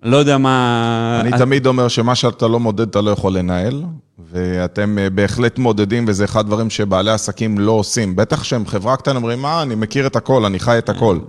[0.03, 1.21] לא יודע מה...
[1.21, 3.83] אני תמיד אומר שמה שאתה לא מודד, אתה לא יכול לנהל,
[4.31, 8.15] ואתם אה, בהחלט מודדים, וזה אחד הדברים שבעלי עסקים לא עושים.
[8.15, 11.19] בטח שהם חברה קטנה, אומרים, מה, אני מכיר את הכל, אני חי את הכל.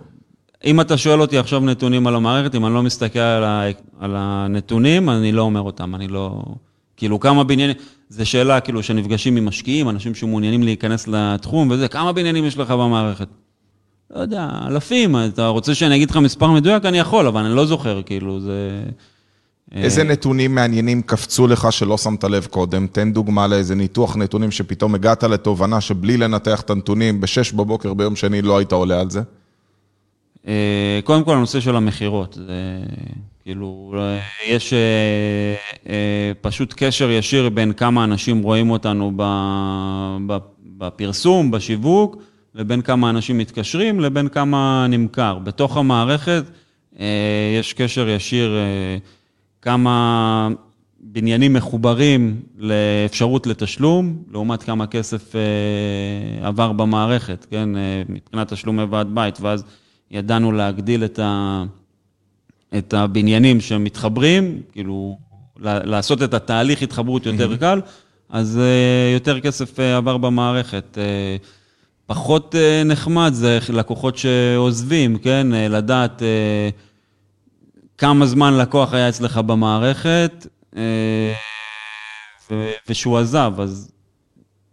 [0.65, 3.19] אם אתה שואל אותי עכשיו נתונים על המערכת, אם אני לא מסתכל
[4.01, 6.43] על הנתונים, אני לא אומר אותם, אני לא...
[6.97, 7.77] כאילו, כמה בניינים...
[8.11, 12.71] זו שאלה, כאילו, שנפגשים עם משקיעים, אנשים שמעוניינים להיכנס לתחום וזה, כמה בניינים יש לך
[12.71, 13.29] במערכת?
[14.11, 16.85] לא יודע, אלפים, אתה רוצה שאני אגיד לך מספר מדויק?
[16.85, 18.83] אני יכול, אבל אני לא זוכר, כאילו, זה...
[19.75, 22.87] אה, איזה נתונים מעניינים קפצו לך שלא שמת לב קודם?
[22.87, 28.17] תן דוגמה לאיזה ניתוח נתונים שפתאום הגעת לתובנה שבלי לנתח את הנתונים, ב-6 בבוקר ביום
[28.17, 29.21] שני לא היית עולה על זה.
[30.49, 32.35] אה, קודם כל, הנושא של המכירות.
[32.35, 32.53] זה
[33.45, 34.79] כאילו, אה, יש אה,
[35.89, 39.13] אה, פשוט קשר ישיר בין כמה אנשים רואים אותנו
[40.79, 42.23] בפרסום, בשיווק,
[42.55, 45.39] לבין כמה אנשים מתקשרים, לבין כמה נמכר.
[45.39, 46.45] בתוך המערכת
[47.59, 48.57] יש קשר ישיר
[49.63, 50.49] כמה
[51.01, 55.35] בניינים מחוברים לאפשרות לתשלום, לעומת כמה כסף
[56.43, 57.69] עבר במערכת, כן,
[58.09, 59.65] מבחינת תשלומי ועד בית, ואז
[60.11, 61.65] ידענו להגדיל את, ה,
[62.79, 65.19] את הבניינים שמתחברים, כאילו,
[65.63, 67.81] לעשות את התהליך התחברות יותר קל,
[68.29, 70.99] אז אה, יותר כסף אה, עבר במערכת.
[70.99, 71.37] אה,
[72.07, 72.55] פחות
[72.85, 76.23] נחמד זה לקוחות שעוזבים, כן, לדעת...
[77.99, 80.47] כמה זמן לקוח היה אצלך במערכת,
[82.89, 83.93] ושהוא עזב, אז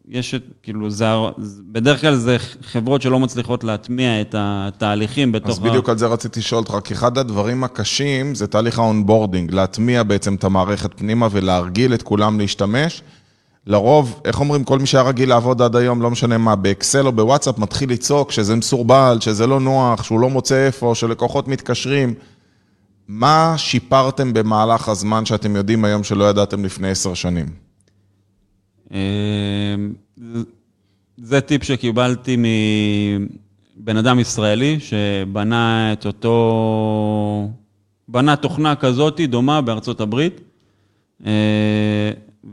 [0.09, 1.05] יש את, כאילו, זה,
[1.71, 6.39] בדרך כלל זה חברות שלא מצליחות להטמיע את התהליכים בתוך אז בדיוק על זה רציתי
[6.39, 11.27] לשאול אותך, כי אחד הדברים הקשים זה תהליך ה onboarding, להטמיע בעצם את המערכת פנימה
[11.31, 13.01] ולהרגיל את כולם להשתמש.
[13.67, 17.11] לרוב, איך אומרים, כל מי שהיה רגיל לעבוד עד היום, לא משנה מה, באקסל או
[17.11, 22.13] בוואטסאפ, מתחיל לצעוק שזה מסורבל, שזה לא נוח, שהוא לא מוצא איפה, שלקוחות מתקשרים.
[23.07, 27.66] מה שיפרתם במהלך הזמן שאתם יודעים היום שלא ידעתם לפני עשר שנים?
[28.93, 28.99] אה,
[31.17, 32.37] זה- טיפ שקיבלתי
[33.79, 37.49] מבן אדם ישראלי שבנה את אותו...
[38.07, 40.41] בנה תוכנה כזאת דומה בארצות הברית,
[41.25, 42.11] אה,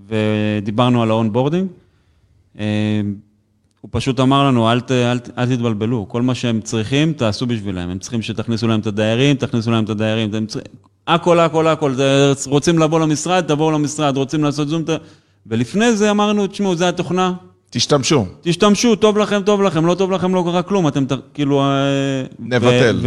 [0.08, 1.68] ודיברנו על ה onboarding.
[2.58, 3.00] אה,
[3.80, 7.88] הוא פשוט אמר לנו, אל, ת, אל, אל תתבלבלו, כל מה שהם צריכים, תעשו בשבילם.
[7.90, 10.34] הם צריכים שתכניסו להם את הדיירים, תכניסו להם את הדיירים.
[10.34, 10.72] הם צריכים...
[11.06, 11.94] הכל, הכל, הכל.
[12.46, 14.16] רוצים לבוא למשרד, תבואו למשרד.
[14.16, 14.88] רוצים לעשות זום, ת...
[15.46, 17.32] ולפני זה אמרנו, תשמעו, זה התוכנה,
[17.70, 18.26] תשתמשו.
[18.40, 21.04] תשתמשו, טוב לכם, טוב לכם, לא טוב לכם, לא קרה כלום, אתם
[21.34, 21.60] כאילו...
[21.60, 23.00] אה, נבטל.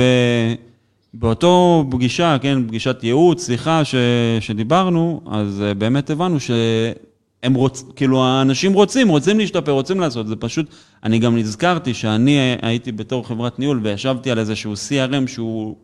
[1.13, 3.95] ובאותו פגישה, כן, פגישת ייעוץ, שיחה ש,
[4.39, 7.84] שדיברנו, אז אה, באמת הבנו שהם רוצ...
[7.95, 10.65] כאילו, האנשים רוצים, רוצים להשתפר, רוצים לעשות, זה פשוט...
[11.04, 15.76] אני גם נזכרתי שאני הייתי בתור חברת ניהול וישבתי על איזשהו CRM שהוא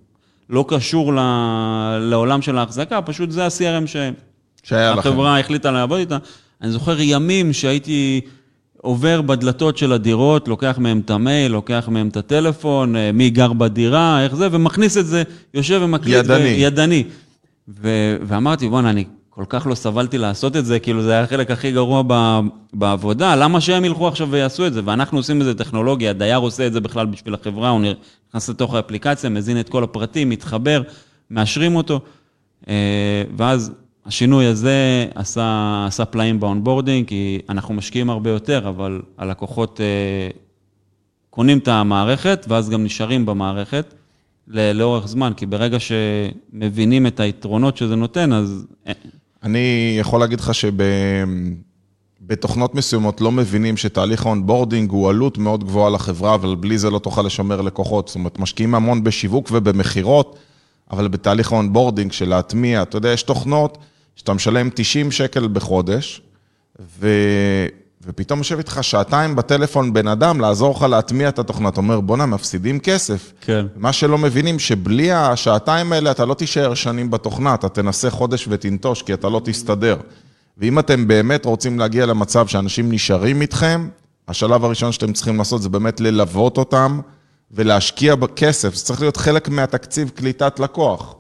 [0.49, 1.19] לא קשור ל...
[2.01, 3.95] לעולם של ההחזקה, פשוט זה ה-CRM ש...
[4.63, 4.99] שהיה לכם.
[4.99, 6.17] החברה החליטה לעבוד איתה.
[6.63, 8.21] אני זוכר ימים שהייתי
[8.81, 13.53] עובר בדלתות של הדירות, לוקח מהם את המייל, לוקח מהם את הטלפון, אה, מי גר
[13.53, 15.23] בדירה, איך זה, ומכניס את זה,
[15.53, 16.15] יושב ומקליט.
[16.15, 16.43] ידני.
[16.43, 17.03] ו- ידני.
[17.67, 21.51] ו- ואמרתי, בואנה, אני כל כך לא סבלתי לעשות את זה, כאילו זה היה החלק
[21.51, 22.39] הכי גרוע ב-
[22.73, 24.81] בעבודה, למה שהם ילכו עכשיו ויעשו את זה?
[24.85, 27.81] ואנחנו עושים איזה טכנולוגיה, הדייר עושה את זה בכלל בשביל החברה, הוא
[28.29, 30.81] נכנס לתוך האפליקציה, מזין את כל הפרטים, מתחבר,
[31.31, 31.99] מאשרים אותו,
[32.67, 33.71] אה, ואז
[34.05, 40.29] השינוי הזה עשה, עשה פלאים ב onboarding, כי אנחנו משקיעים הרבה יותר, אבל הלקוחות אה,
[41.29, 43.93] קונים את המערכת, ואז גם נשארים במערכת
[44.47, 48.93] לאורך זמן, כי ברגע שמבינים את היתרונות שזה נותן, אז אה,
[49.43, 50.51] אני יכול להגיד לך
[52.21, 56.89] שבתוכנות מסוימות לא מבינים שתהליך ה onboarding הוא עלות מאוד גבוהה לחברה, אבל בלי זה
[56.89, 58.07] לא תוכל לשמר לקוחות.
[58.07, 60.39] זאת אומרת, משקיעים המון בשיווק ובמכירות,
[60.91, 63.77] אבל בתהליך ה onboarding של להטמיע, אתה יודע, יש תוכנות
[64.15, 66.21] שאתה משלם 90 שקל בחודש,
[66.99, 67.07] ו...
[68.05, 71.69] ופתאום יושב איתך שעתיים בטלפון בן אדם לעזור לך להטמיע את התוכנה.
[71.69, 73.33] אתה אומר, בואנה, מפסידים כסף.
[73.41, 73.65] כן.
[73.75, 79.01] מה שלא מבינים, שבלי השעתיים האלה אתה לא תישאר שנים בתוכנה, אתה תנסה חודש ותנטוש,
[79.01, 79.97] כי אתה לא תסתדר.
[80.57, 83.87] ואם אתם באמת רוצים להגיע למצב שאנשים נשארים איתכם,
[84.27, 86.99] השלב הראשון שאתם צריכים לעשות זה באמת ללוות אותם
[87.51, 88.75] ולהשקיע בכסף.
[88.75, 91.15] זה צריך להיות חלק מהתקציב קליטת לקוח.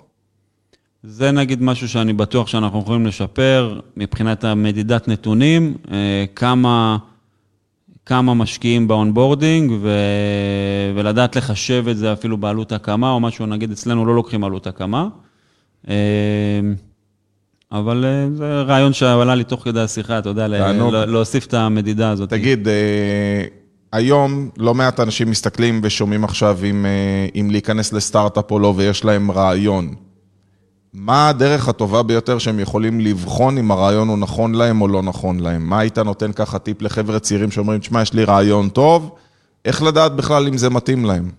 [1.03, 6.97] זה נגיד משהו שאני בטוח שאנחנו יכולים לשפר מבחינת המדידת נתונים, אה, כמה,
[8.05, 9.89] כמה משקיעים ב onboarding ו,
[10.95, 15.07] ולדעת לחשב את זה אפילו בעלות הקמה או משהו, נגיד אצלנו לא לוקחים עלות הקמה.
[15.89, 15.95] אה,
[17.71, 20.47] אבל אה, זה רעיון שעלה לי תוך כדי השיחה, אתה יודע,
[21.05, 22.29] להוסיף את המדידה הזאת.
[22.29, 22.67] תגיד,
[23.91, 26.85] היום לא מעט אנשים מסתכלים ושומעים עכשיו אם,
[27.35, 30.02] אם להיכנס לסטארט-אפ או לא, ויש להם רעיון.
[30.93, 35.39] מה הדרך הטובה ביותר שהם יכולים לבחון אם הרעיון הוא נכון להם או לא נכון
[35.39, 35.69] להם?
[35.69, 39.15] מה היית נותן ככה טיפ לחבר'ה צעירים שאומרים, תשמע, יש לי רעיון טוב,
[39.65, 41.31] איך לדעת בכלל אם זה מתאים להם?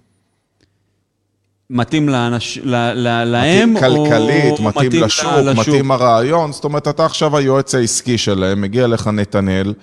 [1.71, 6.89] מתאים לאנש, ל, ל, להם, מתאים או כלכלית, מתאים ל- לשוק, מתאים הרעיון, זאת אומרת,
[6.89, 9.75] אתה עכשיו היועץ העסקי שלהם, מגיע לך נתנאל,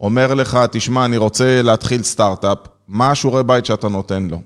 [0.00, 2.58] אומר לך, תשמע, אני רוצה להתחיל סטארט-אפ,
[2.88, 4.40] מה השיעורי בית שאתה נותן לו?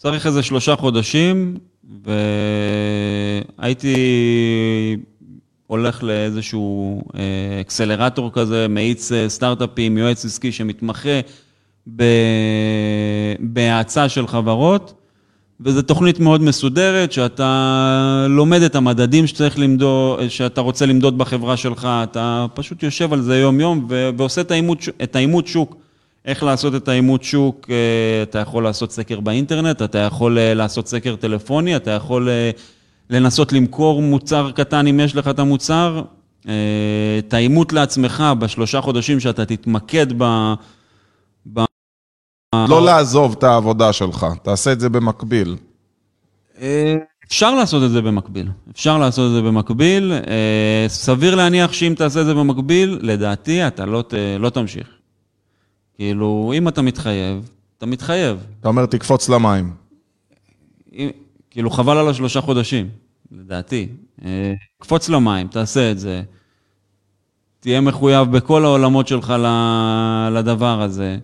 [0.00, 1.56] צריך איזה שלושה חודשים,
[3.58, 3.96] והייתי
[5.66, 11.20] הולך לאיזשהו אה, אקסלרטור כזה, מאיץ אה, סטארט-אפים, יועץ עסקי שמתמחה
[13.38, 14.94] בהאצה של חברות,
[15.60, 21.88] וזו תוכנית מאוד מסודרת, שאתה לומד את המדדים שצריך למדוד, שאתה רוצה למדוד בחברה שלך,
[22.02, 24.40] אתה פשוט יושב על זה יום-יום ועושה
[25.02, 25.87] את האימות שוק.
[26.24, 30.88] איך לעשות את האימות שוק, אה, אתה יכול לעשות סקר באינטרנט, אתה יכול אה, לעשות
[30.88, 32.50] סקר טלפוני, אתה יכול אה,
[33.10, 36.02] לנסות למכור מוצר קטן אם יש לך את המוצר.
[37.18, 40.52] את האימות לעצמך בשלושה חודשים שאתה תתמקד ב...
[41.52, 41.64] ב...
[42.68, 45.56] לא לעזוב את העבודה שלך, תעשה את זה במקביל.
[47.26, 48.48] אפשר לעשות את זה במקביל.
[48.72, 50.12] אפשר לעשות את זה במקביל.
[50.88, 54.97] סביר להניח שאם תעשה את זה במקביל, לדעתי אתה לא, ת, לא תמשיך.
[55.98, 58.46] כאילו, אם אתה מתחייב, אתה מתחייב.
[58.60, 59.70] אתה אומר, תקפוץ למים.
[60.92, 61.08] אם,
[61.50, 62.88] כאילו, חבל על השלושה חודשים,
[63.32, 63.88] לדעתי.
[64.24, 66.22] אה, קפוץ למים, תעשה את זה.
[67.60, 69.34] תהיה מחויב בכל העולמות שלך
[70.32, 71.18] לדבר הזה.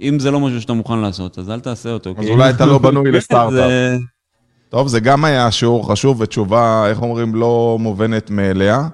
[0.00, 2.14] אם זה לא משהו שאתה מוכן לעשות, אז אל תעשה אותו.
[2.18, 4.00] אז אולי אתה לא בנוי לסטארט-אפ.
[4.68, 8.88] טוב, זה גם היה שיעור חשוב ותשובה, איך אומרים, לא מובנת מאליה.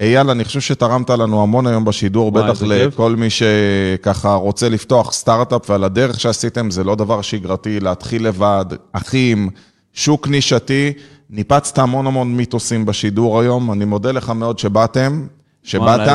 [0.00, 2.68] אייל, אני חושב שתרמת לנו המון היום בשידור, וואי, בטח כיף.
[2.70, 8.64] לכל מי שככה רוצה לפתוח סטארט-אפ, ועל הדרך שעשיתם זה לא דבר שגרתי, להתחיל לבד,
[8.92, 9.50] אחים,
[9.92, 10.92] שוק נישתי.
[11.30, 15.26] ניפצת המון המון מיתוסים בשידור היום, אני מודה לך מאוד שבאתם,
[15.62, 16.08] שבאת.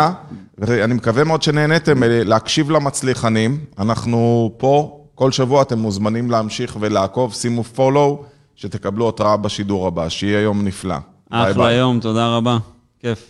[0.58, 3.58] ואני מקווה מאוד שנהניתם אה, להקשיב למצליחנים.
[3.80, 8.24] אנחנו פה, כל שבוע אתם מוזמנים להמשיך ולעקוב, שימו follow,
[8.56, 10.96] שתקבלו התראה בשידור הבא, שיהיה יום נפלא.
[11.32, 11.76] ביי אחלה ביי.
[11.76, 12.58] יום, תודה רבה.
[13.00, 13.30] כיף.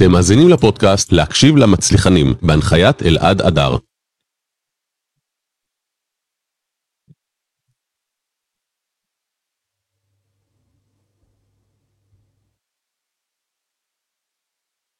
[0.00, 3.76] אתם מאזינים לפודקאסט להקשיב למצליחנים, בהנחיית אלעד אדר.